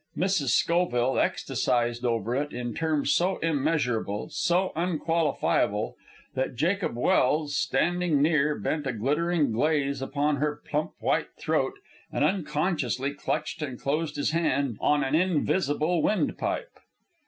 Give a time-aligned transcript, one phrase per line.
[0.17, 0.55] Mrs.
[0.57, 5.95] Schoville ecstasized over it in terms so immeasurable, so unqualifiable,
[6.33, 11.75] that Jacob Welse, standing near, bent a glittering gaze upon her plump white throat
[12.11, 16.79] and unconsciously clutched and closed his hand on an invisible windpipe.